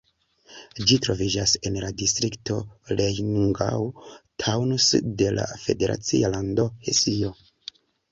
[0.91, 2.55] Ĝi troviĝas en la distrikto
[2.91, 4.87] Rheingau-Taunus
[5.23, 7.31] de la federacia lando Hesio.